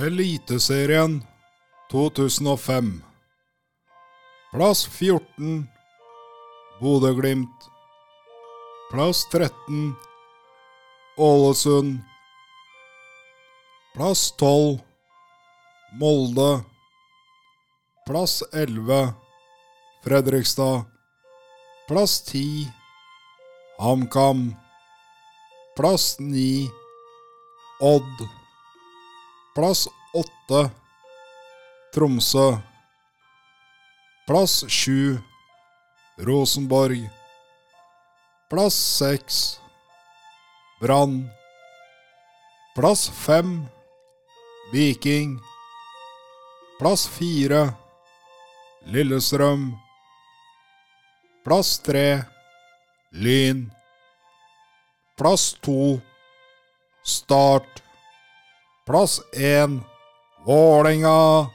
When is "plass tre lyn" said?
51.44-53.66